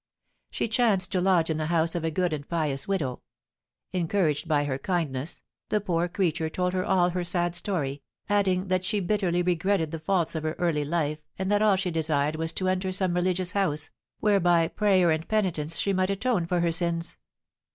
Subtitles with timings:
[0.49, 3.21] She chanced to lodge in the house of a good and pious widow;
[3.93, 8.83] encouraged by her kindness, the poor creature told her all her sad story, adding that
[8.83, 12.51] she bitterly regretted the faults of her early life, and that all she desired was
[12.53, 13.91] to enter some religious house,
[14.21, 17.19] where by prayer and penitence she might atone for her sins.